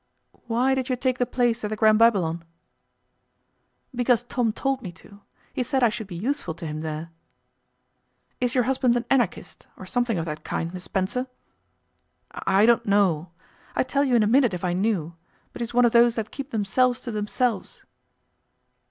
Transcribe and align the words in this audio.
'Why 0.47 0.73
did 0.73 0.89
you 0.89 0.95
take 0.95 1.19
the 1.19 1.27
place 1.27 1.63
at 1.63 1.69
the 1.69 1.75
Grand 1.75 1.99
Babylon?' 1.99 2.43
'Because 3.93 4.23
Tom 4.23 4.51
told 4.51 4.81
me 4.81 4.91
to. 4.93 5.21
He 5.53 5.61
said 5.61 5.83
I 5.83 5.89
should 5.89 6.07
be 6.07 6.15
useful 6.15 6.55
to 6.55 6.65
him 6.65 6.79
there.' 6.79 7.11
'Is 8.39 8.55
your 8.55 8.63
husband 8.63 8.97
an 8.97 9.05
Anarchist, 9.11 9.67
or 9.77 9.85
something 9.85 10.17
of 10.17 10.25
that 10.25 10.43
kind, 10.43 10.73
Miss 10.73 10.85
Spencer?' 10.85 11.27
'I 12.33 12.65
don't 12.65 12.85
know. 12.87 13.29
I'd 13.75 13.89
tell 13.89 14.03
you 14.03 14.15
in 14.15 14.23
a 14.23 14.25
minute 14.25 14.55
if 14.55 14.65
I 14.65 14.73
knew. 14.73 15.13
But 15.53 15.59
he's 15.61 15.75
one 15.75 15.85
of 15.85 15.91
those 15.91 16.15
that 16.15 16.31
keep 16.31 16.49
themselves 16.49 16.99
to 17.01 17.11
themselves. 17.11 17.83